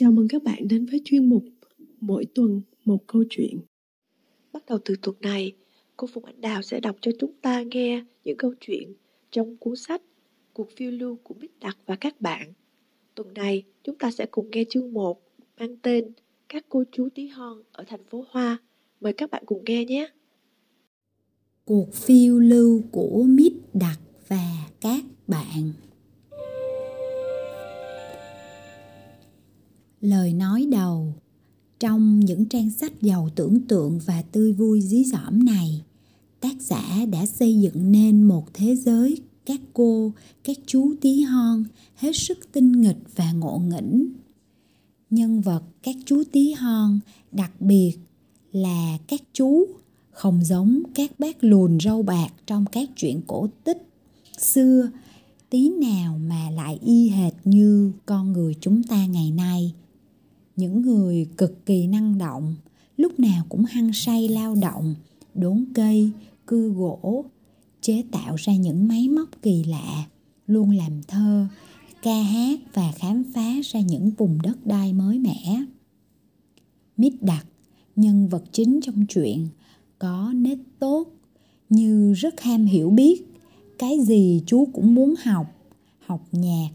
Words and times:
Chào 0.00 0.12
mừng 0.12 0.28
các 0.28 0.42
bạn 0.42 0.68
đến 0.68 0.86
với 0.86 1.00
chuyên 1.04 1.28
mục 1.28 1.44
Mỗi 2.00 2.24
tuần 2.34 2.60
một 2.84 3.06
câu 3.06 3.24
chuyện. 3.30 3.60
Bắt 4.52 4.64
đầu 4.66 4.78
từ 4.84 4.94
tuần 5.02 5.16
này, 5.20 5.52
cô 5.96 6.06
Phùng 6.06 6.24
Anh 6.24 6.40
Đào 6.40 6.62
sẽ 6.62 6.80
đọc 6.80 6.96
cho 7.00 7.12
chúng 7.18 7.32
ta 7.42 7.62
nghe 7.62 8.04
những 8.24 8.36
câu 8.36 8.54
chuyện 8.60 8.94
trong 9.30 9.56
cuốn 9.56 9.76
sách 9.76 10.02
Cuộc 10.52 10.70
phiêu 10.76 10.90
lưu 10.90 11.18
của 11.22 11.34
Bích 11.34 11.58
Đặc 11.60 11.78
và 11.86 11.96
các 11.96 12.20
bạn. 12.20 12.52
Tuần 13.14 13.34
này, 13.34 13.62
chúng 13.84 13.98
ta 13.98 14.10
sẽ 14.10 14.26
cùng 14.30 14.50
nghe 14.50 14.64
chương 14.70 14.92
1 14.92 15.22
mang 15.58 15.76
tên 15.82 16.12
Các 16.48 16.66
cô 16.68 16.84
chú 16.92 17.08
tí 17.14 17.26
hon 17.26 17.62
ở 17.72 17.84
thành 17.86 18.04
phố 18.04 18.24
Hoa. 18.30 18.58
Mời 19.00 19.12
các 19.12 19.30
bạn 19.30 19.42
cùng 19.46 19.62
nghe 19.66 19.84
nhé. 19.84 20.08
Cuộc 21.64 21.94
phiêu 21.94 22.38
lưu 22.38 22.82
của 22.92 23.24
Mít 23.28 23.52
Đặc 23.74 24.00
và 24.28 24.68
các 24.80 25.04
bạn 25.26 25.72
lời 30.00 30.32
nói 30.32 30.66
đầu. 30.70 31.14
Trong 31.80 32.20
những 32.20 32.44
trang 32.44 32.70
sách 32.70 33.02
giàu 33.02 33.28
tưởng 33.34 33.60
tượng 33.60 33.98
và 34.06 34.22
tươi 34.22 34.52
vui 34.52 34.80
dí 34.80 35.04
dỏm 35.04 35.44
này, 35.44 35.82
tác 36.40 36.60
giả 36.60 37.06
đã 37.10 37.26
xây 37.26 37.58
dựng 37.58 37.92
nên 37.92 38.22
một 38.22 38.46
thế 38.54 38.76
giới 38.76 39.18
các 39.46 39.60
cô, 39.72 40.12
các 40.44 40.56
chú 40.66 40.94
tí 41.00 41.20
hon 41.22 41.64
hết 41.94 42.12
sức 42.16 42.38
tinh 42.52 42.80
nghịch 42.80 43.16
và 43.16 43.32
ngộ 43.32 43.58
nghĩnh. 43.58 44.08
Nhân 45.10 45.40
vật 45.40 45.62
các 45.82 45.96
chú 46.04 46.22
tí 46.32 46.52
hon 46.52 47.00
đặc 47.32 47.60
biệt 47.60 47.92
là 48.52 48.98
các 49.08 49.20
chú 49.32 49.66
không 50.10 50.44
giống 50.44 50.82
các 50.94 51.10
bác 51.18 51.44
lùn 51.44 51.78
râu 51.80 52.02
bạc 52.02 52.28
trong 52.46 52.64
các 52.72 52.88
chuyện 52.96 53.20
cổ 53.26 53.48
tích 53.64 53.88
xưa, 54.38 54.90
tí 55.50 55.70
nào 55.70 56.18
mà 56.18 56.50
lại 56.50 56.78
y 56.84 57.08
hệt 57.08 57.32
như 57.44 57.92
con 58.06 58.32
người 58.32 58.54
chúng 58.60 58.82
ta 58.82 59.06
ngày 59.06 59.30
nay 59.30 59.74
những 60.58 60.82
người 60.82 61.26
cực 61.36 61.66
kỳ 61.66 61.86
năng 61.86 62.18
động, 62.18 62.54
lúc 62.96 63.20
nào 63.20 63.44
cũng 63.48 63.64
hăng 63.64 63.92
say 63.92 64.28
lao 64.28 64.54
động, 64.54 64.94
đốn 65.34 65.64
cây 65.74 66.10
cưa 66.46 66.68
gỗ, 66.68 67.24
chế 67.80 68.04
tạo 68.10 68.36
ra 68.36 68.56
những 68.56 68.88
máy 68.88 69.08
móc 69.08 69.42
kỳ 69.42 69.64
lạ, 69.64 70.06
luôn 70.46 70.70
làm 70.70 71.02
thơ, 71.08 71.46
ca 72.02 72.22
hát 72.22 72.60
và 72.74 72.92
khám 72.92 73.24
phá 73.34 73.52
ra 73.64 73.80
những 73.80 74.10
vùng 74.10 74.38
đất 74.42 74.66
đai 74.66 74.92
mới 74.92 75.18
mẻ. 75.18 75.64
Mít 76.96 77.22
đặc, 77.22 77.46
nhân 77.96 78.28
vật 78.28 78.44
chính 78.52 78.80
trong 78.82 79.06
chuyện, 79.08 79.48
có 79.98 80.32
nết 80.34 80.58
tốt 80.78 81.06
như 81.68 82.12
rất 82.12 82.40
ham 82.40 82.64
hiểu 82.64 82.90
biết, 82.90 83.22
cái 83.78 84.00
gì 84.00 84.42
chú 84.46 84.68
cũng 84.72 84.94
muốn 84.94 85.14
học 85.24 85.46
học 86.06 86.28
nhạc, 86.32 86.68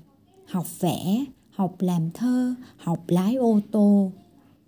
học 0.46 0.80
vẽ 0.80 1.26
học 1.64 1.76
làm 1.80 2.12
thơ, 2.14 2.56
học 2.78 3.04
lái 3.08 3.36
ô 3.36 3.60
tô. 3.72 4.12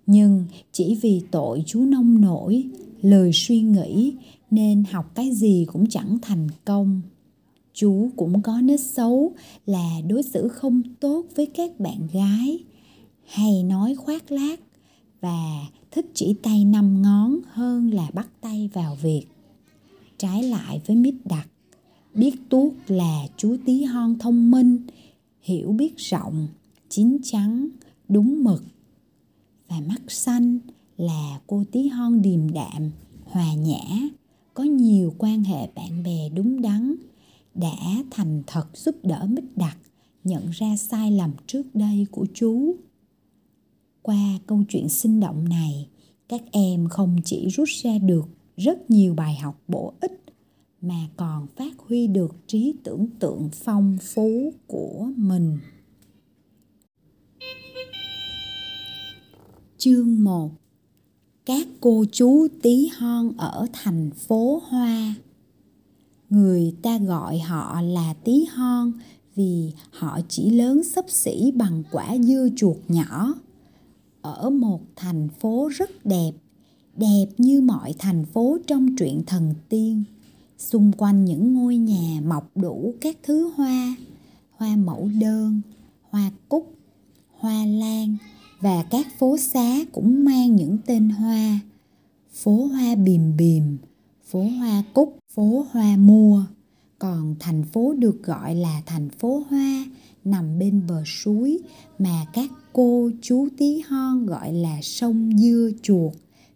Nhưng 0.06 0.46
chỉ 0.72 1.00
vì 1.02 1.22
tội 1.32 1.64
chú 1.66 1.86
nông 1.86 2.22
nổi, 2.22 2.64
lời 3.02 3.32
suy 3.34 3.62
nghĩ 3.62 4.14
nên 4.52 4.84
học 4.92 5.12
cái 5.16 5.32
gì 5.32 5.66
cũng 5.74 5.90
chẳng 5.90 6.18
thành 6.22 6.48
công. 6.66 7.02
Chú 7.74 8.10
cũng 8.16 8.42
có 8.42 8.62
nết 8.62 8.80
xấu 8.80 9.32
là 9.66 10.02
đối 10.08 10.24
xử 10.24 10.48
không 10.48 10.82
tốt 11.00 11.26
với 11.36 11.46
các 11.46 11.80
bạn 11.80 12.08
gái. 12.14 12.60
Hay 13.26 13.64
nói 13.64 13.96
khoác 13.96 14.32
lác 14.32 14.60
và 15.22 15.68
thích 15.92 16.06
chỉ 16.14 16.36
tay 16.44 16.66
năm 16.66 17.02
ngón 17.02 17.36
hơn 17.52 17.94
là 17.94 18.10
bắt 18.14 18.28
tay 18.42 18.70
vào 18.74 18.98
việc. 19.02 19.26
Trái 20.18 20.44
lại 20.44 20.82
với 20.88 20.96
mít 20.96 21.16
đặc, 21.26 21.48
biết 22.14 22.36
tuốt 22.50 22.74
là 22.88 23.28
chú 23.38 23.58
tí 23.66 23.84
hon 23.84 24.20
thông 24.20 24.52
minh, 24.52 24.78
hiểu 25.42 25.72
biết 25.72 25.94
rộng 25.98 26.48
chín 26.90 27.18
chắn 27.24 27.70
đúng 28.08 28.44
mực. 28.44 28.64
Và 29.68 29.80
mắt 29.88 30.02
xanh 30.08 30.60
là 30.98 31.40
cô 31.48 31.64
tí 31.72 31.88
hon 31.88 32.22
điềm 32.22 32.54
đạm, 32.54 32.92
hòa 33.24 33.54
nhã, 33.54 34.10
có 34.54 34.64
nhiều 34.64 35.14
quan 35.18 35.44
hệ 35.44 35.68
bạn 35.76 36.04
bè 36.04 36.30
đúng 36.30 36.62
đắn, 36.62 36.96
đã 37.56 38.04
thành 38.12 38.44
thật 38.48 38.78
giúp 38.78 38.96
đỡ 39.04 39.28
mít 39.30 39.44
đặc 39.56 39.78
nhận 40.26 40.50
ra 40.50 40.76
sai 40.76 41.12
lầm 41.12 41.32
trước 41.48 41.76
đây 41.76 42.06
của 42.12 42.26
chú. 42.34 42.76
Qua 44.02 44.40
câu 44.48 44.64
chuyện 44.70 44.90
sinh 44.90 45.20
động 45.20 45.50
này, 45.50 45.88
các 46.30 46.42
em 46.52 46.90
không 46.90 47.18
chỉ 47.26 47.48
rút 47.50 47.70
ra 47.70 47.98
được 47.98 48.26
rất 48.58 48.92
nhiều 48.92 49.14
bài 49.14 49.36
học 49.36 49.62
bổ 49.68 49.94
ích, 50.02 50.24
mà 50.82 51.08
còn 51.18 51.48
phát 51.56 51.74
huy 51.78 52.08
được 52.08 52.36
trí 52.48 52.74
tưởng 52.84 53.08
tượng 53.20 53.50
phong 53.54 53.98
phú 54.02 54.54
của 54.68 55.10
mình. 55.16 55.58
Chương 59.86 60.24
1 60.24 60.52
Các 61.46 61.68
cô 61.82 62.06
chú 62.12 62.48
tí 62.62 62.88
hon 62.98 63.32
ở 63.38 63.68
thành 63.74 64.10
phố 64.12 64.62
Hoa 64.68 65.16
Người 66.30 66.76
ta 66.82 66.98
gọi 66.98 67.40
họ 67.40 67.82
là 67.82 68.14
tí 68.24 68.46
hon 68.46 68.92
vì 69.36 69.72
họ 69.92 70.20
chỉ 70.30 70.50
lớn 70.50 70.84
xấp 70.84 71.06
xỉ 71.10 71.52
bằng 71.56 71.84
quả 71.92 72.18
dưa 72.18 72.48
chuột 72.56 72.78
nhỏ. 72.88 73.34
Ở 74.22 74.50
một 74.50 74.82
thành 74.96 75.30
phố 75.40 75.70
rất 75.76 76.06
đẹp, 76.06 76.32
đẹp 76.96 77.26
như 77.38 77.62
mọi 77.62 77.94
thành 78.00 78.26
phố 78.26 78.58
trong 78.68 78.96
truyện 78.96 79.24
thần 79.28 79.54
tiên. 79.70 80.04
Xung 80.58 80.92
quanh 80.98 81.26
những 81.26 81.54
ngôi 81.54 81.78
nhà 81.78 82.22
mọc 82.26 82.52
đủ 82.56 82.94
các 83.02 83.18
thứ 83.24 83.52
hoa, 83.56 83.96
hoa 84.52 84.76
mẫu 84.76 85.10
đơn, 85.20 85.62
hoa 86.10 86.32
cúc, 86.50 86.74
hoa 87.40 87.66
lan, 87.66 88.18
và 88.62 88.84
các 88.90 89.08
phố 89.20 89.38
xá 89.38 89.86
cũng 89.92 90.26
mang 90.26 90.56
những 90.56 90.78
tên 90.86 91.10
hoa. 91.10 91.60
Phố 92.34 92.66
hoa 92.66 92.96
bìm 92.96 93.38
bìm, 93.38 93.78
phố 94.26 94.44
hoa 94.44 94.84
cúc, 94.94 95.18
phố 95.34 95.66
hoa 95.72 95.98
mua. 95.98 96.46
Còn 97.00 97.36
thành 97.40 97.64
phố 97.64 97.94
được 97.94 98.24
gọi 98.24 98.56
là 98.56 98.82
thành 98.86 99.10
phố 99.10 99.44
hoa 99.50 99.86
nằm 100.24 100.60
bên 100.60 100.82
bờ 100.88 101.04
suối 101.06 101.60
mà 102.00 102.26
các 102.34 102.52
cô 102.74 103.10
chú 103.22 103.48
tí 103.58 103.80
hon 103.80 104.26
gọi 104.26 104.54
là 104.54 104.80
sông 104.82 105.38
dưa 105.38 105.70
chuột, 105.82 106.14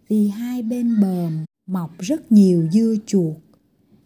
vì 0.08 0.28
hai 0.28 0.64
bên 0.64 1.02
bờ 1.02 1.30
mọc 1.68 2.00
rất 2.00 2.32
nhiều 2.32 2.68
dưa 2.72 2.96
chuột. 3.06 3.36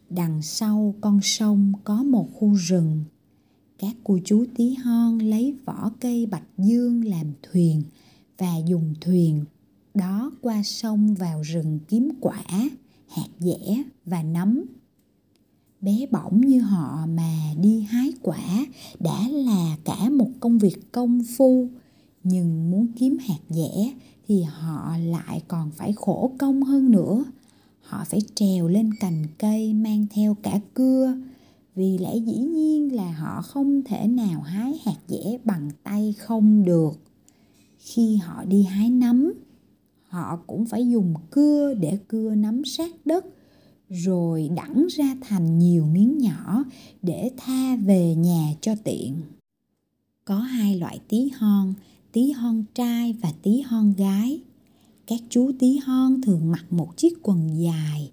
Đằng 0.10 0.42
sau 0.42 0.96
con 1.02 1.20
sông 1.24 1.74
có 1.84 2.04
một 2.04 2.30
khu 2.34 2.54
rừng 2.54 3.04
các 3.84 3.96
cô 4.04 4.20
chú 4.26 4.46
tí 4.56 4.74
hon 4.74 5.20
lấy 5.20 5.56
vỏ 5.66 5.92
cây 6.00 6.26
bạch 6.26 6.48
dương 6.58 7.06
làm 7.06 7.28
thuyền 7.44 7.84
và 8.38 8.58
dùng 8.58 8.94
thuyền 9.02 9.46
đó 9.94 10.32
qua 10.42 10.64
sông 10.64 11.16
vào 11.16 11.42
rừng 11.42 11.80
kiếm 11.88 12.10
quả, 12.22 12.44
hạt 13.08 13.28
dẻ 13.40 13.84
và 14.06 14.24
nấm. 14.24 14.64
Bé 15.82 16.06
bỏng 16.12 16.42
như 16.42 16.62
họ 16.62 17.06
mà 17.06 17.54
đi 17.62 17.82
hái 17.82 18.14
quả 18.22 18.66
đã 19.00 19.28
là 19.30 19.78
cả 19.86 20.10
một 20.10 20.30
công 20.40 20.58
việc 20.58 20.92
công 20.92 21.22
phu, 21.38 21.68
nhưng 22.24 22.72
muốn 22.72 22.88
kiếm 22.96 23.18
hạt 23.20 23.40
dẻ 23.50 23.94
thì 24.28 24.44
họ 24.44 24.98
lại 24.98 25.42
còn 25.48 25.72
phải 25.72 25.94
khổ 25.94 26.32
công 26.38 26.64
hơn 26.64 26.92
nữa. 26.92 27.24
Họ 27.82 28.06
phải 28.10 28.22
trèo 28.36 28.68
lên 28.68 28.94
cành 29.00 29.24
cây 29.38 29.74
mang 29.74 30.06
theo 30.12 30.36
cả 30.44 30.60
cưa 30.74 31.16
vì 31.76 31.98
lẽ 31.98 32.16
dĩ 32.18 32.38
nhiên 32.38 32.96
là 32.96 33.12
họ 33.12 33.42
không 33.42 33.82
thể 33.86 34.08
nào 34.08 34.42
hái 34.42 34.80
hạt 34.86 34.98
dẻ 35.08 35.38
bằng 35.44 35.70
tay 35.84 36.14
không 36.20 36.66
được. 36.66 36.92
Khi 37.78 38.16
họ 38.16 38.44
đi 38.44 38.64
hái 38.64 38.90
nấm, 38.90 39.34
họ 40.08 40.40
cũng 40.48 40.66
phải 40.66 40.90
dùng 40.90 41.14
cưa 41.32 41.74
để 41.74 41.98
cưa 42.08 42.36
nấm 42.36 42.66
sát 42.66 42.92
đất, 43.06 43.26
rồi 43.90 44.50
đẳng 44.56 44.88
ra 44.90 45.16
thành 45.22 45.60
nhiều 45.60 45.86
miếng 45.86 46.18
nhỏ 46.18 46.64
để 47.02 47.32
tha 47.38 47.76
về 47.76 48.16
nhà 48.16 48.54
cho 48.62 48.76
tiện. 48.84 49.22
Có 50.26 50.40
hai 50.40 50.76
loại 50.80 51.00
tí 51.08 51.30
hon 51.30 51.74
tí 52.12 52.32
hon 52.32 52.64
trai 52.76 53.14
và 53.22 53.34
tí 53.42 53.62
hon 53.62 53.94
gái. 53.98 54.42
Các 55.08 55.20
chú 55.30 55.52
tí 55.60 55.78
hon 55.78 56.22
thường 56.22 56.52
mặc 56.52 56.66
một 56.74 56.98
chiếc 56.98 57.14
quần 57.24 57.62
dài 57.62 58.12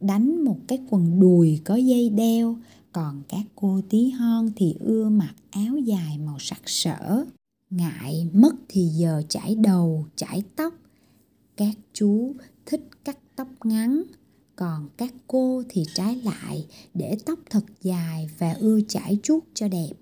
đánh 0.00 0.44
một 0.44 0.58
cái 0.68 0.78
quần 0.90 1.20
đùi 1.20 1.60
có 1.64 1.76
dây 1.76 2.10
đeo, 2.10 2.56
còn 2.92 3.22
các 3.28 3.42
cô 3.54 3.80
tí 3.88 4.10
hon 4.10 4.50
thì 4.56 4.74
ưa 4.80 5.08
mặc 5.08 5.34
áo 5.50 5.78
dài 5.78 6.18
màu 6.18 6.36
sặc 6.38 6.60
sỡ. 6.66 7.24
Ngại 7.70 8.28
mất 8.32 8.54
thì 8.68 8.82
giờ 8.82 9.22
chải 9.28 9.54
đầu, 9.54 10.06
chải 10.16 10.42
tóc. 10.56 10.74
Các 11.56 11.74
chú 11.92 12.34
thích 12.66 12.88
cắt 13.04 13.18
tóc 13.36 13.48
ngắn, 13.64 14.02
còn 14.56 14.88
các 14.96 15.14
cô 15.26 15.62
thì 15.68 15.84
trái 15.94 16.16
lại, 16.16 16.66
để 16.94 17.18
tóc 17.26 17.38
thật 17.50 17.64
dài 17.82 18.30
và 18.38 18.52
ưa 18.52 18.80
chải 18.88 19.18
chuốt 19.22 19.44
cho 19.54 19.68
đẹp. 19.68 19.92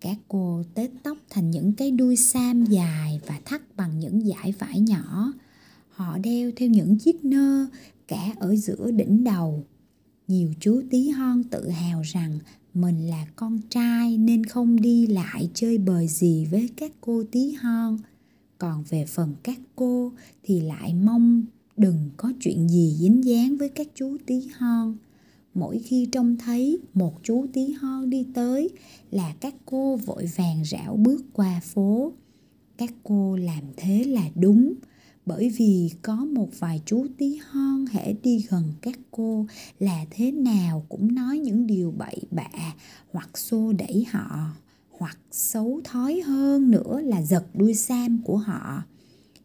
Các 0.00 0.16
cô 0.28 0.62
tết 0.74 0.90
tóc 1.02 1.18
thành 1.30 1.50
những 1.50 1.72
cái 1.72 1.90
đuôi 1.90 2.16
sam 2.16 2.64
dài 2.64 3.20
và 3.26 3.40
thắt 3.44 3.76
bằng 3.76 3.98
những 3.98 4.20
dải 4.20 4.52
vải 4.52 4.80
nhỏ. 4.80 5.32
Họ 5.90 6.18
đeo 6.18 6.50
theo 6.56 6.68
những 6.68 6.98
chiếc 6.98 7.24
nơ 7.24 7.66
cả 8.10 8.34
ở 8.36 8.56
giữa 8.56 8.90
đỉnh 8.90 9.24
đầu. 9.24 9.64
Nhiều 10.28 10.52
chú 10.60 10.82
tí 10.90 11.08
hon 11.08 11.44
tự 11.44 11.68
hào 11.68 12.02
rằng 12.02 12.38
mình 12.74 13.06
là 13.10 13.26
con 13.36 13.58
trai 13.70 14.18
nên 14.18 14.44
không 14.44 14.80
đi 14.80 15.06
lại 15.06 15.50
chơi 15.54 15.78
bời 15.78 16.08
gì 16.08 16.46
với 16.50 16.68
các 16.76 16.92
cô 17.00 17.24
tí 17.32 17.52
hon. 17.52 17.98
Còn 18.58 18.84
về 18.88 19.04
phần 19.06 19.34
các 19.42 19.58
cô 19.76 20.12
thì 20.42 20.60
lại 20.60 20.94
mong 20.94 21.44
đừng 21.76 22.10
có 22.16 22.32
chuyện 22.40 22.68
gì 22.68 22.96
dính 22.98 23.24
dáng 23.24 23.56
với 23.56 23.68
các 23.68 23.88
chú 23.94 24.16
tí 24.26 24.48
hon. 24.58 24.96
Mỗi 25.54 25.78
khi 25.78 26.08
trông 26.12 26.36
thấy 26.36 26.78
một 26.94 27.20
chú 27.22 27.46
tí 27.52 27.72
hon 27.72 28.10
đi 28.10 28.26
tới 28.34 28.68
là 29.10 29.34
các 29.40 29.54
cô 29.66 29.96
vội 29.96 30.26
vàng 30.36 30.64
rảo 30.64 30.96
bước 30.96 31.24
qua 31.32 31.60
phố. 31.64 32.12
Các 32.76 32.94
cô 33.02 33.36
làm 33.36 33.64
thế 33.76 34.04
là 34.04 34.30
đúng 34.34 34.74
bởi 35.30 35.48
vì 35.56 35.90
có 36.02 36.16
một 36.16 36.48
vài 36.58 36.82
chú 36.86 37.06
tí 37.18 37.38
hon 37.50 37.86
hễ 37.86 38.12
đi 38.12 38.46
gần 38.50 38.72
các 38.80 38.98
cô 39.10 39.46
là 39.78 40.04
thế 40.10 40.32
nào 40.32 40.86
cũng 40.88 41.14
nói 41.14 41.38
những 41.38 41.66
điều 41.66 41.90
bậy 41.90 42.22
bạ 42.30 42.74
hoặc 43.12 43.38
xô 43.38 43.72
đẩy 43.72 44.06
họ, 44.10 44.56
hoặc 44.90 45.18
xấu 45.30 45.80
thói 45.84 46.20
hơn 46.26 46.70
nữa 46.70 47.00
là 47.04 47.22
giật 47.22 47.44
đuôi 47.54 47.74
sam 47.74 48.22
của 48.24 48.36
họ. 48.36 48.82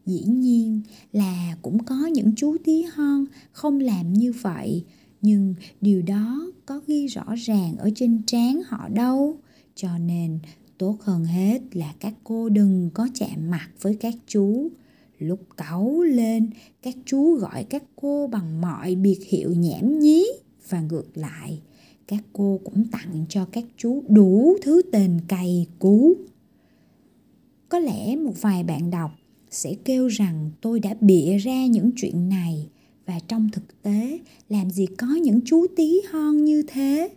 Dĩ 0.05 0.23
nhiên 0.27 0.81
là 1.11 1.57
cũng 1.61 1.83
có 1.83 1.95
những 1.95 2.31
chú 2.35 2.57
tí 2.63 2.83
hon 2.83 3.25
không 3.51 3.79
làm 3.79 4.13
như 4.13 4.33
vậy, 4.41 4.83
nhưng 5.21 5.55
điều 5.81 6.01
đó 6.01 6.51
có 6.65 6.81
ghi 6.87 7.07
rõ 7.07 7.35
ràng 7.37 7.77
ở 7.77 7.89
trên 7.95 8.21
trán 8.27 8.61
họ 8.67 8.89
đâu. 8.89 9.37
Cho 9.75 9.97
nên 9.97 10.39
tốt 10.77 10.97
hơn 11.01 11.25
hết 11.25 11.61
là 11.71 11.93
các 11.99 12.13
cô 12.23 12.49
đừng 12.49 12.89
có 12.93 13.07
chạm 13.13 13.49
mặt 13.51 13.69
với 13.81 13.95
các 13.95 14.13
chú 14.27 14.71
lúc 15.19 15.39
cáu 15.57 16.01
lên, 16.01 16.49
các 16.81 16.95
chú 17.05 17.35
gọi 17.35 17.63
các 17.63 17.83
cô 17.95 18.27
bằng 18.27 18.61
mọi 18.61 18.95
biệt 18.95 19.19
hiệu 19.25 19.53
nhảm 19.53 19.99
nhí 19.99 20.25
và 20.69 20.81
ngược 20.81 21.17
lại. 21.17 21.61
Các 22.07 22.23
cô 22.33 22.59
cũng 22.63 22.87
tặng 22.91 23.25
cho 23.29 23.45
các 23.51 23.63
chú 23.77 24.03
đủ 24.07 24.57
thứ 24.61 24.81
tên 24.91 25.19
cày 25.27 25.67
cú. 25.79 26.13
Có 27.69 27.79
lẽ 27.79 28.15
một 28.15 28.33
vài 28.41 28.63
bạn 28.63 28.89
đọc 28.89 29.11
sẽ 29.51 29.75
kêu 29.85 30.07
rằng 30.07 30.51
tôi 30.61 30.79
đã 30.79 30.95
bịa 31.01 31.37
ra 31.37 31.65
những 31.65 31.91
chuyện 31.95 32.29
này. 32.29 32.69
Và 33.05 33.19
trong 33.27 33.49
thực 33.53 33.81
tế, 33.81 34.19
làm 34.49 34.69
gì 34.69 34.85
có 34.85 35.07
những 35.07 35.39
chú 35.45 35.65
tí 35.75 36.01
hon 36.11 36.45
như 36.45 36.63
thế? 36.67 37.09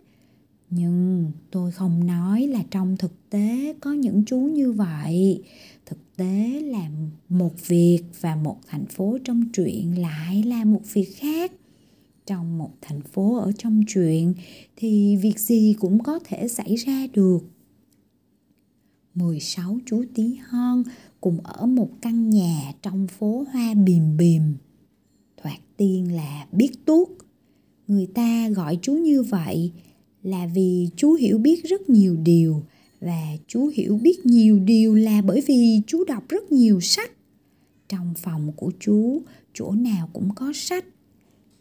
Nhưng 0.69 1.31
tôi 1.51 1.71
không 1.71 2.07
nói 2.07 2.47
là 2.47 2.63
trong 2.71 2.97
thực 2.97 3.29
tế 3.29 3.73
có 3.79 3.93
những 3.93 4.23
chú 4.25 4.37
như 4.39 4.71
vậy. 4.71 5.43
Thực 5.85 5.97
tế 6.15 6.61
là 6.61 6.89
một 7.29 7.67
việc 7.67 8.01
và 8.21 8.35
một 8.35 8.57
thành 8.67 8.85
phố 8.85 9.17
trong 9.23 9.43
truyện 9.53 10.01
lại 10.01 10.43
là 10.43 10.65
một 10.65 10.81
việc 10.93 11.17
khác. 11.17 11.51
Trong 12.25 12.57
một 12.57 12.71
thành 12.81 13.01
phố 13.01 13.37
ở 13.37 13.51
trong 13.57 13.83
truyện 13.87 14.33
thì 14.75 15.15
việc 15.15 15.39
gì 15.39 15.75
cũng 15.79 16.03
có 16.03 16.19
thể 16.25 16.47
xảy 16.47 16.75
ra 16.75 17.07
được. 17.13 17.39
16 19.15 19.77
chú 19.85 20.03
tí 20.15 20.35
hon 20.47 20.83
cùng 21.21 21.39
ở 21.43 21.65
một 21.65 21.89
căn 22.01 22.29
nhà 22.29 22.73
trong 22.81 23.07
phố 23.07 23.45
hoa 23.53 23.73
bìm 23.73 24.17
bìm. 24.17 24.41
Thoạt 25.37 25.59
tiên 25.77 26.15
là 26.15 26.47
biết 26.51 26.71
tuốt. 26.85 27.07
Người 27.87 28.05
ta 28.05 28.49
gọi 28.49 28.79
chú 28.81 28.93
như 28.93 29.23
vậy 29.23 29.71
là 30.23 30.47
vì 30.47 30.89
chú 30.95 31.13
hiểu 31.13 31.37
biết 31.37 31.63
rất 31.63 31.89
nhiều 31.89 32.15
điều 32.23 32.63
và 33.01 33.37
chú 33.47 33.71
hiểu 33.73 33.97
biết 33.97 34.25
nhiều 34.25 34.59
điều 34.59 34.95
là 34.95 35.21
bởi 35.21 35.41
vì 35.47 35.81
chú 35.87 36.03
đọc 36.03 36.23
rất 36.29 36.51
nhiều 36.51 36.79
sách. 36.79 37.11
Trong 37.89 38.13
phòng 38.17 38.51
của 38.55 38.71
chú, 38.79 39.21
chỗ 39.53 39.71
nào 39.71 40.09
cũng 40.13 40.29
có 40.35 40.51
sách. 40.55 40.85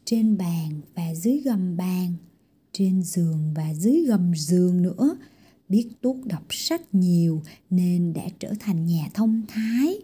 Trên 0.04 0.38
bàn 0.38 0.80
và 0.94 1.14
dưới 1.14 1.38
gầm 1.38 1.76
bàn, 1.76 2.14
trên 2.72 3.02
giường 3.02 3.54
và 3.54 3.74
dưới 3.74 4.04
gầm 4.04 4.32
giường 4.34 4.82
nữa. 4.82 5.16
Biết 5.68 5.88
tuốt 6.00 6.16
đọc 6.26 6.46
sách 6.50 6.94
nhiều 6.94 7.42
nên 7.70 8.12
đã 8.12 8.28
trở 8.38 8.52
thành 8.60 8.86
nhà 8.86 9.08
thông 9.14 9.42
thái. 9.48 9.98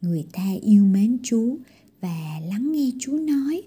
Người 0.00 0.26
ta 0.32 0.46
yêu 0.62 0.84
mến 0.84 1.18
chú 1.22 1.58
và 2.00 2.40
lắng 2.48 2.72
nghe 2.72 2.90
chú 2.98 3.12
nói. 3.18 3.62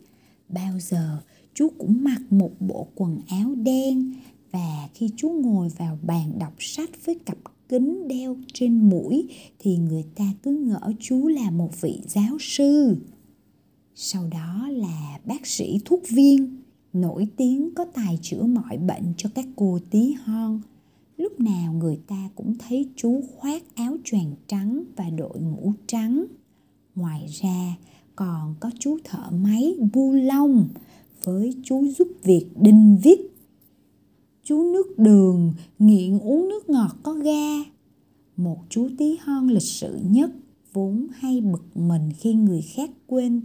Bao 0.50 0.80
giờ 0.80 1.22
chú 1.54 1.70
cũng 1.78 2.04
mặc 2.04 2.22
một 2.30 2.52
bộ 2.60 2.88
quần 2.96 3.20
áo 3.28 3.56
đen 3.56 4.14
và 4.52 4.90
khi 4.94 5.10
chú 5.16 5.30
ngồi 5.30 5.70
vào 5.70 5.98
bàn 6.02 6.40
đọc 6.40 6.54
sách 6.60 6.90
với 7.06 7.16
cặp 7.16 7.38
kính 7.70 8.08
đeo 8.08 8.36
trên 8.54 8.90
mũi, 8.90 9.28
thì 9.60 9.78
người 9.78 10.06
ta 10.16 10.34
cứ 10.44 10.52
ngỡ 10.52 10.94
chú 11.00 11.28
là 11.28 11.52
một 11.52 11.82
vị 11.82 12.02
giáo 12.08 12.38
sư. 12.40 12.98
Sau 13.96 14.28
đó 14.32 14.70
là 14.72 15.20
bác 15.26 15.48
sĩ 15.48 15.80
thuốc 15.86 16.02
viên, 16.10 16.58
nổi 16.94 17.28
tiếng 17.38 17.74
có 17.76 17.86
tài 17.86 18.20
chữa 18.22 18.44
mọi 18.44 18.78
bệnh 18.78 19.14
cho 19.18 19.30
các 19.36 19.46
cô 19.56 19.80
tí 19.90 20.14
hon. 20.24 20.62
Lúc 21.18 21.40
nào 21.40 21.74
người 21.74 22.00
ta 22.08 22.30
cũng 22.36 22.56
thấy 22.60 22.90
chú 22.96 23.22
khoác 23.36 23.64
áo 23.76 23.98
choàng 24.04 24.32
trắng 24.48 24.84
và 24.96 25.10
đội 25.10 25.40
mũ 25.40 25.74
trắng. 25.88 26.26
Ngoài 26.96 27.26
ra, 27.42 27.76
còn 28.16 28.56
có 28.60 28.72
chú 28.80 28.98
thợ 29.04 29.30
máy 29.32 29.76
bu 29.94 30.14
lông 30.14 30.68
với 31.24 31.54
chú 31.64 31.88
giúp 31.88 32.08
việc 32.24 32.46
đinh 32.62 32.98
vít 33.04 33.20
chú 34.50 34.64
nước 34.64 35.00
đường, 35.00 35.54
nghiện 35.80 36.20
uống 36.20 36.50
nước 36.50 36.70
ngọt 36.70 36.96
có 37.04 37.14
ga. 37.14 37.64
Một 38.38 38.58
chú 38.70 38.90
tí 38.98 39.18
hon 39.22 39.48
lịch 39.48 39.64
sự 39.64 40.00
nhất, 40.04 40.32
vốn 40.74 41.08
hay 41.14 41.42
bực 41.42 41.78
mình 41.78 42.10
khi 42.18 42.34
người 42.34 42.62
khác 42.62 42.90
quên. 43.08 43.42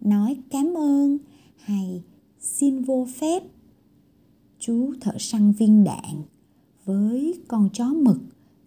Nói 0.00 0.36
cảm 0.50 0.74
ơn, 0.76 1.18
hay 1.56 2.02
xin 2.40 2.82
vô 2.82 3.06
phép. 3.20 3.42
Chú 4.58 4.92
thợ 5.00 5.12
săn 5.18 5.52
viên 5.52 5.84
đạn, 5.84 6.22
với 6.84 7.40
con 7.48 7.68
chó 7.72 7.84
mực 7.84 8.18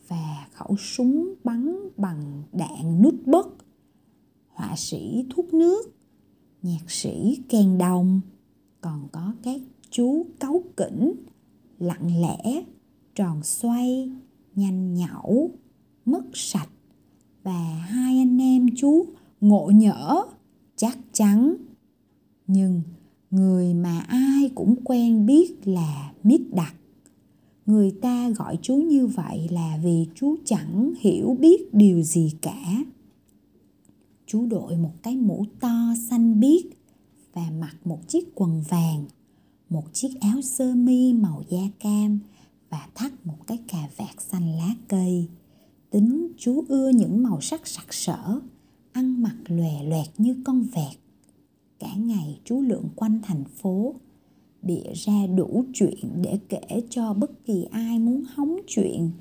và 0.07 0.47
khẩu 0.53 0.77
súng 0.77 1.33
bắn 1.43 1.89
bằng 1.97 2.43
đạn 2.53 3.01
nút 3.01 3.15
bất 3.25 3.47
họa 4.47 4.75
sĩ 4.77 5.25
thuốc 5.29 5.53
nước, 5.53 5.95
nhạc 6.61 6.91
sĩ 6.91 7.39
kèn 7.49 7.77
đồng. 7.77 8.21
Còn 8.81 9.07
có 9.11 9.33
các 9.43 9.61
chú 9.89 10.25
cáu 10.39 10.63
kỉnh 10.77 11.13
lặng 11.79 12.21
lẽ, 12.21 12.63
tròn 13.15 13.43
xoay, 13.43 14.11
nhanh 14.55 14.93
nhảu 14.93 15.49
mất 16.05 16.23
sạch. 16.33 16.69
Và 17.43 17.63
hai 17.89 18.17
anh 18.17 18.41
em 18.41 18.67
chú 18.77 19.05
ngộ 19.41 19.71
nhỡ, 19.75 20.25
chắc 20.75 20.97
chắn. 21.13 21.55
Nhưng 22.47 22.81
người 23.31 23.73
mà 23.73 23.99
ai 23.99 24.51
cũng 24.55 24.75
quen 24.83 25.25
biết 25.25 25.67
là 25.67 26.13
mít 26.23 26.41
đặc. 26.53 26.75
Người 27.65 27.91
ta 27.91 28.29
gọi 28.29 28.57
chú 28.61 28.75
như 28.75 29.07
vậy 29.07 29.47
là 29.51 29.79
vì 29.83 30.07
chú 30.15 30.35
chẳng 30.45 30.93
hiểu 30.99 31.37
biết 31.39 31.73
điều 31.73 32.01
gì 32.01 32.33
cả. 32.41 32.83
Chú 34.25 34.45
đội 34.45 34.77
một 34.77 34.93
cái 35.03 35.17
mũ 35.17 35.45
to 35.59 35.93
xanh 36.09 36.39
biếc 36.39 36.65
và 37.33 37.51
mặc 37.59 37.75
một 37.85 37.99
chiếc 38.07 38.35
quần 38.35 38.61
vàng 38.69 39.05
một 39.69 39.93
chiếc 39.93 40.09
áo 40.21 40.41
sơ 40.41 40.75
mi 40.75 41.13
màu 41.13 41.43
da 41.49 41.61
cam 41.79 42.19
và 42.69 42.87
thắt 42.95 43.25
một 43.25 43.47
cái 43.47 43.59
cà 43.67 43.89
vạt 43.97 44.21
xanh 44.21 44.57
lá 44.57 44.75
cây. 44.87 45.27
Tính 45.89 46.27
chú 46.37 46.63
ưa 46.67 46.89
những 46.89 47.23
màu 47.23 47.41
sắc 47.41 47.67
sặc 47.67 47.93
sỡ, 47.93 48.39
ăn 48.91 49.23
mặc 49.23 49.35
lòe 49.47 49.83
loẹt 49.83 50.07
như 50.17 50.35
con 50.45 50.61
vẹt. 50.61 50.97
Cả 51.79 51.95
ngày 51.95 52.39
chú 52.45 52.61
lượn 52.61 52.83
quanh 52.95 53.19
thành 53.23 53.43
phố, 53.43 53.93
bịa 54.61 54.93
ra 54.93 55.27
đủ 55.27 55.65
chuyện 55.73 56.21
để 56.21 56.39
kể 56.49 56.81
cho 56.89 57.13
bất 57.13 57.45
kỳ 57.45 57.63
ai 57.71 57.99
muốn 57.99 58.23
hóng 58.35 58.57
chuyện 58.67 59.11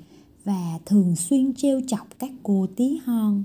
và 0.43 0.79
thường 0.85 1.15
xuyên 1.15 1.53
trêu 1.53 1.81
chọc 1.87 2.19
các 2.19 2.31
cô 2.43 2.67
tí 2.75 2.97
hon. 3.05 3.43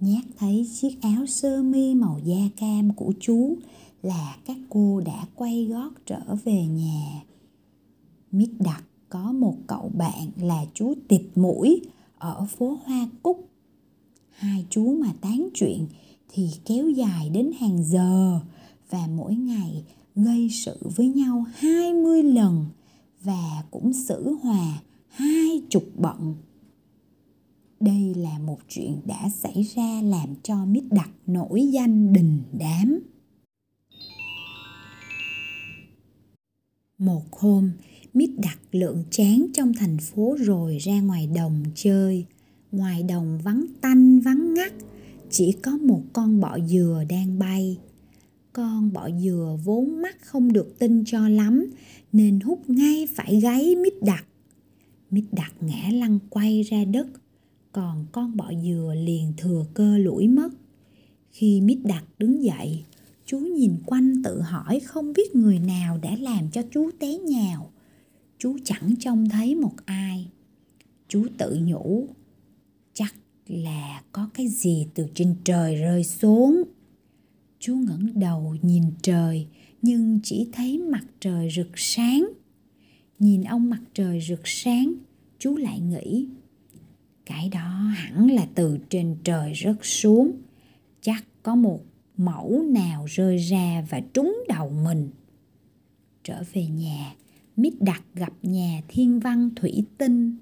Nhát 0.00 0.24
thấy 0.38 0.66
chiếc 0.80 1.02
áo 1.02 1.26
sơ 1.26 1.62
mi 1.62 1.94
màu 1.94 2.20
da 2.24 2.48
cam 2.56 2.94
của 2.94 3.12
chú 3.20 3.56
là 4.02 4.36
các 4.44 4.56
cô 4.68 5.00
đã 5.00 5.26
quay 5.34 5.66
gót 5.66 5.90
trở 6.06 6.20
về 6.44 6.66
nhà 6.66 7.22
mít 8.32 8.50
đặc 8.58 8.84
có 9.08 9.32
một 9.32 9.56
cậu 9.66 9.90
bạn 9.94 10.30
là 10.36 10.64
chú 10.74 10.94
tịt 11.08 11.22
mũi 11.34 11.82
ở 12.18 12.46
phố 12.46 12.78
hoa 12.84 13.08
cúc 13.22 13.48
hai 14.30 14.66
chú 14.70 14.94
mà 15.00 15.12
tán 15.20 15.48
chuyện 15.54 15.86
thì 16.28 16.50
kéo 16.64 16.90
dài 16.90 17.30
đến 17.30 17.50
hàng 17.60 17.84
giờ 17.84 18.40
và 18.90 19.06
mỗi 19.16 19.34
ngày 19.34 19.84
gây 20.14 20.48
sự 20.50 20.78
với 20.96 21.08
nhau 21.08 21.44
20 21.54 22.22
lần 22.22 22.66
và 23.22 23.64
cũng 23.70 23.92
xử 23.92 24.36
hòa 24.42 24.82
hai 25.08 25.62
chục 25.70 25.84
bận. 25.96 26.34
Đây 27.80 28.14
là 28.14 28.38
một 28.38 28.58
chuyện 28.68 29.00
đã 29.04 29.28
xảy 29.28 29.62
ra 29.62 30.02
làm 30.02 30.28
cho 30.42 30.64
Mít 30.64 30.84
Đặc 30.90 31.10
nổi 31.26 31.68
danh 31.72 32.12
đình 32.12 32.42
đám. 32.52 33.00
Một 37.00 37.32
hôm, 37.32 37.70
Mít 38.14 38.30
đặt 38.38 38.58
lượn 38.72 39.04
chén 39.10 39.46
trong 39.54 39.72
thành 39.74 39.98
phố 39.98 40.36
rồi 40.40 40.78
ra 40.78 41.00
ngoài 41.00 41.26
đồng 41.34 41.64
chơi. 41.74 42.26
Ngoài 42.72 43.02
đồng 43.02 43.38
vắng 43.44 43.66
tanh 43.80 44.20
vắng 44.20 44.54
ngắt, 44.54 44.72
chỉ 45.30 45.52
có 45.52 45.76
một 45.76 46.02
con 46.12 46.40
bọ 46.40 46.58
dừa 46.58 47.04
đang 47.08 47.38
bay 47.38 47.78
con 48.52 48.92
bọ 48.92 49.10
dừa 49.10 49.58
vốn 49.64 50.02
mắt 50.02 50.16
không 50.22 50.52
được 50.52 50.78
tin 50.78 51.04
cho 51.06 51.28
lắm 51.28 51.66
nên 52.12 52.40
hút 52.40 52.70
ngay 52.70 53.08
phải 53.14 53.40
gáy 53.40 53.76
mít 53.76 54.02
đặt. 54.02 54.24
mít 55.10 55.24
đặt 55.32 55.52
ngã 55.60 55.90
lăn 55.92 56.18
quay 56.30 56.62
ra 56.62 56.84
đất 56.84 57.06
còn 57.72 58.06
con 58.12 58.36
bọ 58.36 58.52
dừa 58.64 58.94
liền 58.96 59.32
thừa 59.36 59.64
cơ 59.74 59.98
lủi 59.98 60.28
mất 60.28 60.50
khi 61.30 61.60
mít 61.60 61.78
đặt 61.84 62.04
đứng 62.18 62.44
dậy 62.44 62.84
chú 63.30 63.38
nhìn 63.38 63.76
quanh 63.86 64.22
tự 64.22 64.40
hỏi 64.40 64.80
không 64.80 65.12
biết 65.12 65.34
người 65.34 65.58
nào 65.58 65.98
đã 65.98 66.16
làm 66.16 66.50
cho 66.50 66.62
chú 66.70 66.90
té 66.98 67.18
nhào. 67.18 67.72
Chú 68.38 68.56
chẳng 68.64 68.94
trông 69.00 69.28
thấy 69.28 69.54
một 69.54 69.72
ai. 69.84 70.28
Chú 71.08 71.26
tự 71.38 71.58
nhủ, 71.62 72.08
chắc 72.94 73.14
là 73.46 74.02
có 74.12 74.30
cái 74.34 74.48
gì 74.48 74.86
từ 74.94 75.06
trên 75.14 75.34
trời 75.44 75.76
rơi 75.76 76.04
xuống. 76.04 76.62
Chú 77.58 77.76
ngẩng 77.76 78.20
đầu 78.20 78.56
nhìn 78.62 78.84
trời, 79.02 79.46
nhưng 79.82 80.20
chỉ 80.22 80.48
thấy 80.52 80.78
mặt 80.78 81.04
trời 81.20 81.48
rực 81.56 81.70
sáng. 81.74 82.28
Nhìn 83.18 83.44
ông 83.44 83.70
mặt 83.70 83.82
trời 83.94 84.20
rực 84.28 84.40
sáng 84.44 84.94
chú 85.38 85.56
lại 85.56 85.80
nghĩ, 85.80 86.26
cái 87.26 87.48
đó 87.48 87.92
hẳn 87.94 88.30
là 88.30 88.46
từ 88.54 88.78
trên 88.90 89.16
trời 89.24 89.52
rớt 89.64 89.76
xuống. 89.82 90.32
Chắc 91.00 91.24
có 91.42 91.54
một 91.54 91.80
mẫu 92.24 92.64
nào 92.68 93.04
rơi 93.08 93.36
ra 93.36 93.84
và 93.90 94.00
trúng 94.14 94.36
đầu 94.48 94.70
mình. 94.84 95.10
Trở 96.24 96.42
về 96.52 96.66
nhà 96.66 97.14
mít 97.56 97.74
đặt 97.80 98.02
gặp 98.14 98.32
nhà 98.42 98.82
thiên 98.88 99.20
văn 99.20 99.50
thủy 99.56 99.84
tinh. 99.98 100.36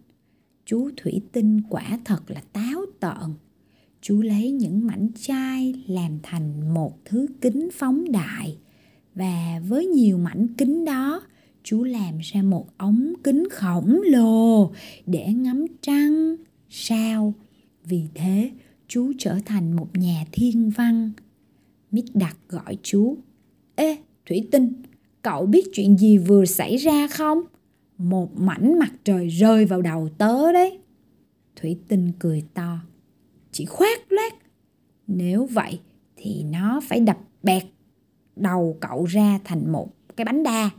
Chú 0.65 0.91
thủy 0.97 1.21
tinh 1.33 1.61
quả 1.69 1.99
thật 2.05 2.31
là 2.31 2.43
táo 2.53 2.81
tợn. 3.01 3.35
Chú 4.01 4.23
lấy 4.23 4.51
những 4.51 4.87
mảnh 4.87 5.09
chai 5.21 5.75
làm 5.87 6.19
thành 6.23 6.75
một 6.75 7.05
thứ 7.05 7.27
kính 7.41 7.69
phóng 7.73 8.13
đại. 8.13 8.59
Và 9.15 9.61
với 9.69 9.87
nhiều 9.87 10.19
mảnh 10.19 10.47
kính 10.59 10.85
đó, 10.85 11.23
chú 11.63 11.85
làm 11.85 12.19
ra 12.19 12.43
một 12.43 12.67
ống 12.77 13.13
kính 13.25 13.45
khổng 13.51 14.01
lồ 14.05 14.73
để 15.07 15.33
ngắm 15.33 15.67
trăng, 15.83 16.37
sao. 16.69 17.35
Vì 17.85 18.03
thế, 18.15 18.51
chú 18.89 19.13
trở 19.19 19.39
thành 19.45 19.77
một 19.77 19.89
nhà 19.95 20.25
thiên 20.33 20.71
văn 20.71 21.11
mít 21.91 22.05
đặt 22.15 22.37
gọi 22.49 22.79
chú. 22.83 23.17
Ê, 23.75 23.99
thủy 24.27 24.49
tinh, 24.53 24.73
cậu 25.23 25.47
biết 25.47 25.69
chuyện 25.73 25.99
gì 25.99 26.19
vừa 26.19 26.45
xảy 26.45 26.77
ra 26.77 27.09
không? 27.09 27.43
Một 27.99 28.41
mảnh 28.41 28.79
mặt 28.79 28.93
trời 29.05 29.29
rơi 29.29 29.65
vào 29.65 29.83
đầu 29.83 30.09
tớ 30.19 30.53
đấy. 30.53 30.79
Thủy 31.57 31.79
tinh 31.89 32.13
cười 32.19 32.43
to. 32.55 32.79
Chỉ 33.53 33.65
khoát 33.65 34.13
lát. 34.13 34.31
nếu 35.07 35.47
vậy 35.47 35.81
thì 36.17 36.43
nó 36.43 36.81
phải 36.89 37.01
đập 37.01 37.19
bẹt 37.43 37.63
đầu 38.37 38.77
cậu 38.81 39.05
ra 39.05 39.39
thành 39.45 39.73
một 39.73 39.93
cái 40.17 40.25
bánh 40.25 40.43
đa. 40.43 40.71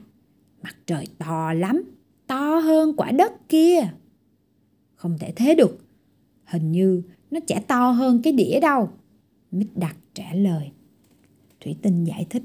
Mặt 0.64 0.76
trời 0.86 1.08
to 1.18 1.54
lắm, 1.54 1.84
to 2.28 2.60
hơn 2.60 2.94
quả 2.98 3.12
đất 3.12 3.50
kia. 3.50 3.92
Không 4.96 5.18
thể 5.20 5.34
thế 5.36 5.56
được. 5.56 5.86
Hình 6.46 6.72
như 6.72 7.02
nó 7.32 7.40
chả 7.48 7.60
to 7.68 7.92
hơn 7.92 8.22
cái 8.24 8.34
đĩa 8.34 8.60
đâu. 8.60 8.90
Mít 9.52 9.68
đặt 9.76 9.96
trả 10.14 10.34
lời 10.34 10.72
thủy 11.62 11.76
tinh 11.82 12.04
giải 12.04 12.26
thích. 12.30 12.44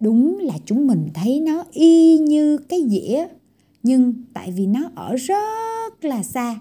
Đúng 0.00 0.38
là 0.38 0.54
chúng 0.64 0.86
mình 0.86 1.08
thấy 1.14 1.40
nó 1.40 1.64
y 1.72 2.18
như 2.18 2.58
cái 2.58 2.80
dĩa, 2.88 3.26
nhưng 3.82 4.14
tại 4.32 4.52
vì 4.52 4.66
nó 4.66 4.90
ở 4.94 5.16
rất 5.16 6.04
là 6.04 6.22
xa. 6.22 6.60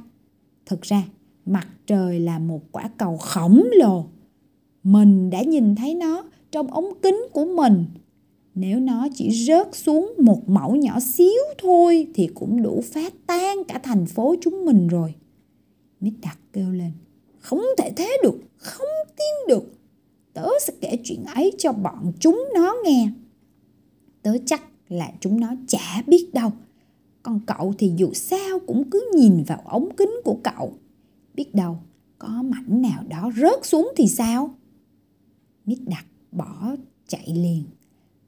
Thực 0.65 0.81
ra, 0.81 1.03
mặt 1.45 1.67
trời 1.87 2.19
là 2.19 2.39
một 2.39 2.61
quả 2.71 2.89
cầu 2.97 3.17
khổng 3.17 3.63
lồ. 3.71 4.05
Mình 4.83 5.29
đã 5.29 5.41
nhìn 5.41 5.75
thấy 5.75 5.95
nó 5.95 6.23
trong 6.51 6.67
ống 6.67 6.93
kính 7.01 7.27
của 7.33 7.45
mình. 7.45 7.85
Nếu 8.55 8.79
nó 8.79 9.07
chỉ 9.15 9.45
rớt 9.45 9.75
xuống 9.75 10.13
một 10.17 10.49
mẫu 10.49 10.75
nhỏ 10.75 10.99
xíu 10.99 11.41
thôi 11.57 12.07
thì 12.13 12.27
cũng 12.27 12.61
đủ 12.63 12.83
phá 12.93 13.09
tan 13.27 13.57
cả 13.67 13.79
thành 13.83 14.05
phố 14.05 14.35
chúng 14.41 14.65
mình 14.65 14.87
rồi. 14.87 15.13
Mít 15.99 16.13
đặt 16.21 16.37
kêu 16.53 16.71
lên, 16.71 16.91
không 17.39 17.61
thể 17.77 17.91
thế 17.95 18.17
được, 18.23 18.39
không 18.57 18.87
tin 19.17 19.47
được 19.47 19.73
tớ 20.37 20.49
sẽ 20.61 20.73
kể 20.81 20.97
chuyện 21.03 21.25
ấy 21.25 21.53
cho 21.57 21.73
bọn 21.73 22.11
chúng 22.19 22.45
nó 22.55 22.75
nghe. 22.83 23.11
Tớ 24.21 24.37
chắc 24.45 24.63
là 24.89 25.11
chúng 25.19 25.39
nó 25.39 25.55
chả 25.67 26.03
biết 26.07 26.29
đâu. 26.33 26.51
Còn 27.23 27.39
cậu 27.45 27.73
thì 27.77 27.93
dù 27.97 28.13
sao 28.13 28.59
cũng 28.67 28.89
cứ 28.89 29.11
nhìn 29.15 29.43
vào 29.43 29.61
ống 29.65 29.95
kính 29.97 30.11
của 30.23 30.37
cậu. 30.43 30.73
Biết 31.33 31.55
đâu, 31.55 31.77
có 32.19 32.27
mảnh 32.27 32.81
nào 32.81 33.03
đó 33.07 33.31
rớt 33.35 33.65
xuống 33.65 33.91
thì 33.97 34.07
sao? 34.07 34.55
Mít 35.65 35.79
đặt 35.85 36.05
bỏ 36.31 36.75
chạy 37.07 37.27
liền 37.27 37.63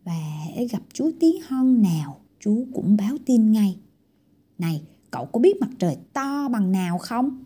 và 0.03 0.45
hễ 0.45 0.67
gặp 0.67 0.81
chú 0.93 1.11
tí 1.19 1.39
hon 1.47 1.81
nào, 1.81 2.19
chú 2.39 2.67
cũng 2.73 2.97
báo 2.97 3.17
tin 3.25 3.51
ngay. 3.51 3.77
Này, 4.57 4.81
cậu 5.11 5.25
có 5.25 5.39
biết 5.39 5.61
mặt 5.61 5.69
trời 5.79 5.97
to 6.13 6.49
bằng 6.49 6.71
nào 6.71 6.97
không? 6.97 7.43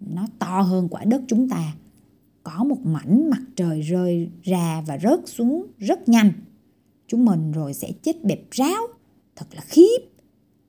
Nó 0.00 0.26
to 0.38 0.60
hơn 0.60 0.88
quả 0.88 1.04
đất 1.04 1.22
chúng 1.28 1.48
ta 1.48 1.74
có 2.42 2.64
một 2.64 2.78
mảnh 2.84 3.30
mặt 3.30 3.42
trời 3.56 3.80
rơi 3.80 4.28
ra 4.42 4.84
và 4.86 4.98
rớt 4.98 5.20
xuống 5.26 5.66
rất 5.78 6.08
nhanh. 6.08 6.32
Chúng 7.06 7.24
mình 7.24 7.52
rồi 7.52 7.74
sẽ 7.74 7.92
chết 8.02 8.24
bẹp 8.24 8.50
ráo. 8.50 8.86
Thật 9.36 9.46
là 9.52 9.60
khiếp. 9.60 9.98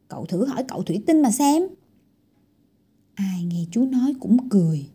Cậu 0.07 0.25
thử 0.25 0.45
hỏi 0.45 0.63
cậu 0.67 0.83
thủy 0.83 1.03
tinh 1.07 1.21
mà 1.21 1.31
xem. 1.31 1.63
Ai 3.13 3.43
nghe 3.43 3.65
chú 3.71 3.85
nói 3.85 4.15
cũng 4.19 4.49
cười. 4.49 4.89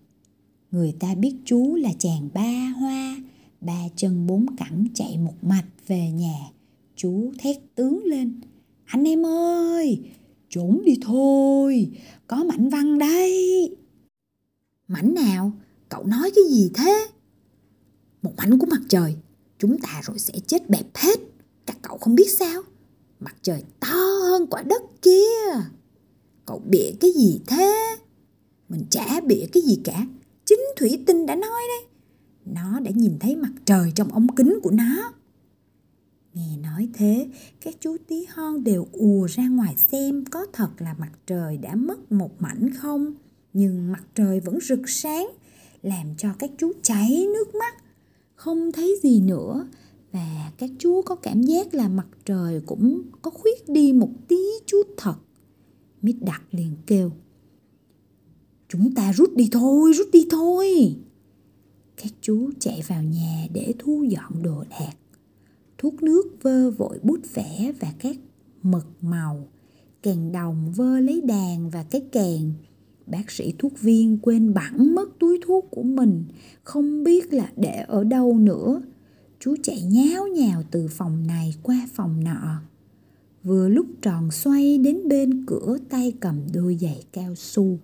Người 0.71 0.93
ta 1.01 1.15
biết 1.15 1.35
chú 1.45 1.75
là 1.75 1.91
chàng 1.99 2.29
ba 2.35 2.73
hoa, 2.79 3.17
ba 3.61 3.89
chân 3.97 4.27
bốn 4.27 4.47
cẳng 4.57 4.87
chạy 4.95 5.19
một 5.19 5.35
mạch 5.43 5.67
về 5.87 6.11
nhà. 6.11 6.51
Chú 6.97 7.33
thét 7.39 7.57
tướng 7.75 8.05
lên. 8.05 8.41
Anh 8.85 9.05
em 9.05 9.27
ơi, 9.27 10.01
trốn 10.49 10.83
đi 10.87 10.99
thôi. 11.03 11.91
Có 12.27 12.45
mảnh 12.45 12.69
văn 12.69 12.99
đây. 12.99 13.77
Mảnh 14.89 15.15
nào? 15.15 15.53
Cậu 15.89 16.05
nói 16.05 16.31
cái 16.35 16.45
gì 16.51 16.71
thế? 16.75 17.07
Một 18.23 18.33
mảnh 18.37 18.59
của 18.59 18.67
mặt 18.67 18.81
trời, 18.89 19.17
chúng 19.59 19.79
ta 19.79 20.01
rồi 20.05 20.19
sẽ 20.19 20.35
chết 20.47 20.71
bẹp 20.71 20.87
hết. 20.95 21.21
Các 21.67 21.77
cậu 21.83 21.99
không 21.99 22.15
biết 22.15 22.31
sao? 22.33 22.63
Mặt 23.21 23.37
trời 23.43 23.63
to 23.81 23.97
hơn 24.23 24.47
quả 24.47 24.63
đất 24.63 24.83
kia. 25.03 25.63
Cậu 26.47 26.63
bịa 26.71 26.91
cái 27.01 27.11
gì 27.13 27.41
thế? 27.47 27.97
Mình 28.69 28.85
chả 28.91 29.21
bịa 29.21 29.47
cái 29.53 29.63
gì 29.63 29.81
cả. 29.85 30.07
Chính 30.45 30.61
thủy 30.77 31.03
tinh 31.07 31.27
đã 31.27 31.35
nói 31.35 31.63
đấy. 31.69 31.91
Nó 32.45 32.81
đã 32.81 32.91
nhìn 32.95 33.19
thấy 33.21 33.37
mặt 33.37 33.53
trời 33.65 33.93
trong 33.95 34.09
ống 34.13 34.35
kính 34.37 34.59
của 34.63 34.71
nó. 34.71 35.13
Nghe 36.35 36.57
nói 36.63 36.89
thế, 36.95 37.29
các 37.61 37.75
chú 37.81 37.97
tí 38.09 38.25
hon 38.29 38.65
đều 38.65 38.87
ùa 38.93 39.27
ra 39.31 39.49
ngoài 39.49 39.77
xem 39.77 40.25
có 40.25 40.47
thật 40.53 40.69
là 40.79 40.95
mặt 40.99 41.11
trời 41.27 41.59
đã 41.59 41.75
mất 41.75 42.13
một 42.13 42.43
mảnh 42.43 42.71
không. 42.75 43.15
Nhưng 43.53 43.93
mặt 43.93 44.05
trời 44.15 44.41
vẫn 44.41 44.59
rực 44.61 44.89
sáng 44.89 45.31
làm 45.87 46.17
cho 46.17 46.29
các 46.39 46.51
chú 46.59 46.73
cháy 46.83 47.27
nước 47.35 47.55
mắt, 47.55 47.75
không 48.35 48.73
thấy 48.73 48.99
gì 49.03 49.21
nữa. 49.21 49.69
Và 50.13 50.53
các 50.59 50.71
chú 50.79 51.03
có 51.03 51.15
cảm 51.15 51.43
giác 51.43 51.75
là 51.75 51.89
mặt 51.89 52.07
trời 52.25 52.61
cũng 52.67 53.03
có 53.23 53.31
khuyết 53.31 53.69
đi 53.69 53.93
một 53.93 54.11
tí 54.29 54.37
chút 54.67 54.87
thật. 54.97 55.15
Mít 56.03 56.17
đặt 56.21 56.43
liền 56.51 56.77
kêu, 56.87 57.11
chúng 58.69 58.95
ta 58.95 59.13
rút 59.13 59.37
đi 59.37 59.49
thôi, 59.53 59.93
rút 59.93 60.09
đi 60.13 60.27
thôi. 60.31 60.97
Các 61.97 62.13
chú 62.21 62.51
chạy 62.61 62.83
vào 62.87 63.03
nhà 63.03 63.47
để 63.53 63.75
thu 63.79 64.03
dọn 64.03 64.43
đồ 64.43 64.65
đạc. 64.71 64.97
Thuốc 65.79 66.03
nước 66.03 66.37
vơ 66.43 66.71
vội 66.71 66.99
bút 67.03 67.21
vẽ 67.35 67.73
và 67.81 67.93
các 67.99 68.17
mực 68.63 68.87
màu, 69.01 69.49
kèn 70.03 70.33
đồng 70.33 70.73
vơ 70.73 71.01
lấy 71.01 71.21
đàn 71.21 71.71
và 71.71 71.85
cái 71.91 72.01
kèn 72.13 72.53
bác 73.07 73.31
sĩ 73.31 73.55
thuốc 73.59 73.81
viên 73.81 74.19
quên 74.23 74.55
bẵng 74.55 74.95
mất 74.95 75.19
túi 75.19 75.41
thuốc 75.47 75.67
của 75.71 75.83
mình. 75.83 76.25
Không 76.63 77.05
biết 77.05 77.33
là 77.33 77.53
để 77.57 77.85
ở 77.89 78.05
đâu 78.05 78.39
nữa. 78.39 78.83
Chú 79.41 79.57
chạy 79.63 79.83
nháo 79.83 80.27
nhào 80.27 80.63
từ 80.71 80.89
phòng 80.91 81.27
này 81.27 81.55
qua 81.63 81.89
phòng 81.95 82.25
nọ. 82.25 82.61
Vừa 83.43 83.69
lúc 83.69 83.87
tròn 84.03 84.31
xoay 84.31 84.79
đến 84.79 85.09
bên 85.09 85.47
cửa, 85.47 85.79
tay 85.89 86.13
cầm 86.21 86.41
đôi 86.55 86.77
giày 86.81 87.05
cao 87.13 87.35
su. 87.35 87.79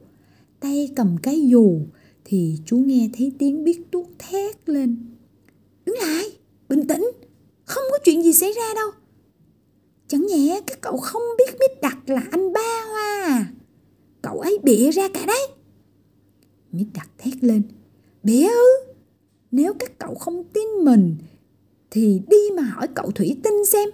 Tay 0.61 0.91
cầm 0.97 1.17
cái 1.23 1.49
dù, 1.49 1.81
thì 2.25 2.59
chú 2.67 2.77
nghe 2.77 3.11
thấy 3.13 3.33
tiếng 3.39 3.65
biết 3.65 3.91
tuốt 3.91 4.07
thét 4.19 4.69
lên. 4.69 4.97
Đứng 5.87 5.97
lại, 6.03 6.25
bình 6.69 6.87
tĩnh, 6.87 7.11
không 7.65 7.85
có 7.91 7.99
chuyện 8.05 8.23
gì 8.23 8.33
xảy 8.33 8.53
ra 8.53 8.75
đâu. 8.75 8.91
Chẳng 10.09 10.27
nhẽ 10.27 10.61
các 10.67 10.81
cậu 10.81 10.97
không 10.97 11.23
biết 11.39 11.57
biết 11.61 11.81
đặt 11.83 11.99
là 12.07 12.23
anh 12.31 12.53
ba 12.53 12.85
hoa 12.91 13.23
à? 13.29 13.53
Cậu 14.23 14.41
ấy 14.41 14.59
bịa 14.63 14.91
ra 14.91 15.09
cả 15.15 15.27
đấy. 15.27 15.49
Mít 16.73 16.87
đặt 16.95 17.11
thét 17.19 17.45
lên. 17.45 17.63
Bịa 18.23 18.49
ư? 18.49 18.93
Nếu 19.51 19.75
các 19.79 19.99
cậu 19.99 20.15
không 20.15 20.45
tin 20.53 20.69
mình, 20.85 21.17
thì 21.91 22.21
đi 22.29 22.37
mà 22.57 22.63
hỏi 22.63 22.89
cậu 22.95 23.11
thủy 23.11 23.37
tinh 23.43 23.67
xem. 23.67 23.89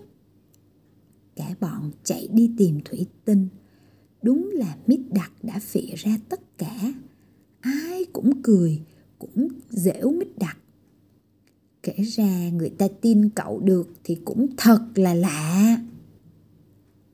Cả 1.37 1.55
bọn 1.61 1.91
chạy 2.05 2.29
đi 2.33 2.51
tìm 2.59 2.81
thủy 2.85 3.07
tinh. 3.25 3.49
Đúng 4.23 4.51
là 4.53 4.77
mít 4.87 5.01
đặt 5.11 5.33
đã 5.43 5.59
phịa 5.63 5.95
ra 5.97 6.19
tất 6.29 6.59
cả. 6.59 6.93
Ai 7.61 8.05
cũng 8.13 8.43
cười, 8.43 8.81
cũng 9.19 9.49
dễu 9.71 10.11
mít 10.11 10.39
đặt 10.39 10.59
kể 11.83 12.03
ra 12.03 12.51
người 12.51 12.71
ta 12.71 12.89
tin 13.01 13.29
cậu 13.29 13.61
được 13.61 13.89
thì 14.05 14.19
cũng 14.25 14.47
thật 14.57 14.81
là 14.95 15.15
lạ. 15.15 15.81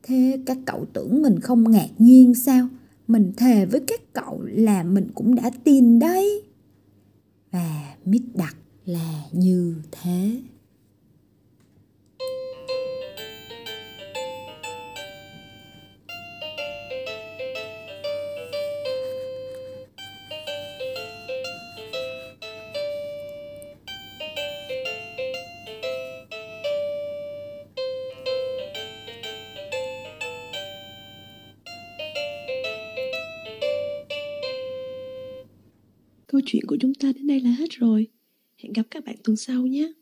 Thế 0.03 0.43
các 0.47 0.59
cậu 0.67 0.87
tưởng 0.93 1.23
mình 1.23 1.41
không 1.41 1.71
ngạc 1.71 1.89
nhiên 1.99 2.35
sao? 2.35 2.69
Mình 3.09 3.33
thề 3.37 3.67
với 3.67 3.81
các 3.87 4.01
cậu 4.13 4.43
là 4.43 4.83
mình 4.83 5.09
cũng 5.15 5.35
đã 5.35 5.51
tin 5.65 5.99
đấy. 5.99 6.43
Và 7.51 7.97
mít 8.05 8.23
đặt 8.35 8.57
là 8.85 9.23
như 9.33 9.77
thế. 9.91 10.41
Chuyện 36.55 36.67
của 36.67 36.77
chúng 36.81 36.95
ta 36.95 37.13
đến 37.13 37.27
đây 37.27 37.41
là 37.41 37.51
hết 37.51 37.71
rồi. 37.71 38.07
Hẹn 38.57 38.73
gặp 38.73 38.83
các 38.91 39.05
bạn 39.05 39.17
tuần 39.25 39.37
sau 39.37 39.67
nhé. 39.67 39.93